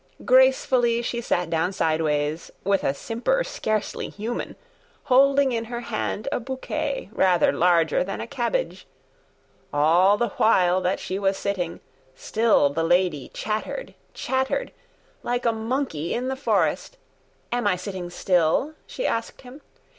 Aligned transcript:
Gracefully 0.25 1.03
she 1.03 1.21
sat 1.21 1.47
down 1.47 1.71
sideways, 1.71 2.49
With 2.63 2.83
a 2.83 2.91
simper 2.91 3.43
scarcely 3.43 4.09
human, 4.09 4.55
Holding 5.03 5.51
in 5.51 5.65
her 5.65 5.81
hand 5.81 6.27
a 6.31 6.39
bouquet 6.39 7.09
Rather 7.11 7.51
larger 7.51 8.03
than 8.03 8.19
a 8.19 8.25
cabbage. 8.25 8.87
All 9.71 10.17
the 10.17 10.29
while 10.37 10.81
that 10.81 10.99
she 10.99 11.19
was 11.19 11.37
sitting, 11.37 11.81
Still 12.15 12.71
the 12.71 12.83
lady 12.83 13.29
chattered, 13.31 13.93
chattered, 14.15 14.71
Like 15.21 15.45
a 15.45 15.51
monkey 15.51 16.15
in 16.15 16.29
the 16.29 16.35
forest. 16.35 16.97
"Am 17.51 17.67
I 17.67 17.75
sitting 17.75 18.09
still?" 18.09 18.73
she 18.87 19.05
asked 19.05 19.41
him. 19.41 19.61